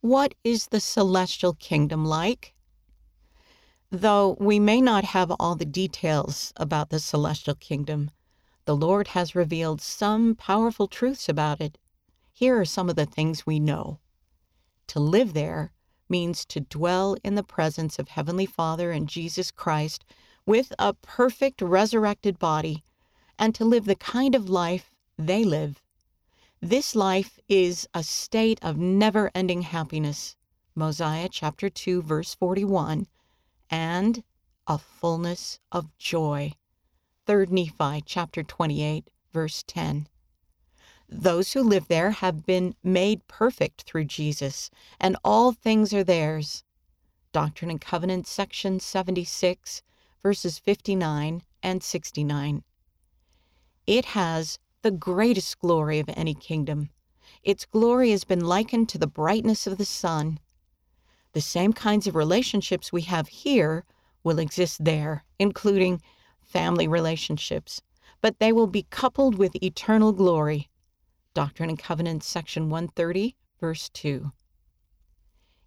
[0.00, 2.54] What is the celestial kingdom like?
[3.90, 8.12] Though we may not have all the details about the celestial kingdom,
[8.64, 11.78] the Lord has revealed some powerful truths about it.
[12.32, 13.98] Here are some of the things we know.
[14.86, 15.72] To live there
[16.08, 20.04] means to dwell in the presence of Heavenly Father and Jesus Christ
[20.46, 22.84] with a perfect resurrected body
[23.36, 25.82] and to live the kind of life they live.
[26.60, 30.34] This life is a state of never ending happiness.
[30.74, 33.06] Mosiah chapter 2, verse 41,
[33.70, 34.24] and
[34.66, 36.52] a fullness of joy.
[37.26, 40.08] 3 Nephi chapter 28, verse 10.
[41.08, 44.68] Those who live there have been made perfect through Jesus,
[44.98, 46.64] and all things are theirs.
[47.30, 49.82] Doctrine and Covenants, section 76,
[50.24, 52.64] verses 59 and 69.
[53.86, 56.90] It has the greatest glory of any kingdom.
[57.42, 60.38] Its glory has been likened to the brightness of the sun.
[61.32, 63.84] The same kinds of relationships we have here
[64.24, 66.00] will exist there, including
[66.40, 67.82] family relationships,
[68.20, 70.68] but they will be coupled with eternal glory.
[71.34, 74.32] Doctrine and Covenants, section 130, verse 2.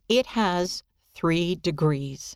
[0.09, 2.36] It has three degrees.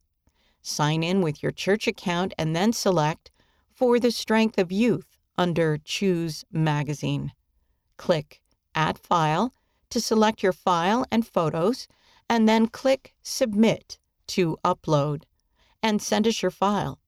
[0.62, 3.30] Sign in with your church account and then select
[3.70, 7.32] for the Strength of Youth under Choose Magazine.
[7.98, 8.40] Click
[8.74, 9.52] Add File
[9.90, 11.88] to select your file and photos,
[12.28, 13.98] and then click Submit
[14.28, 15.24] to upload
[15.82, 16.98] and send us your file.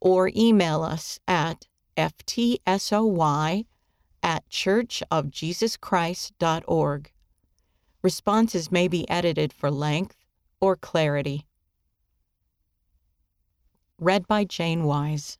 [0.00, 1.66] Or email us at
[1.96, 3.66] ftsoy
[4.22, 7.12] at churchofjesuschrist.org.
[8.02, 10.16] Responses may be edited for length
[10.60, 11.46] or clarity.
[13.98, 15.38] Read by Jane Wise.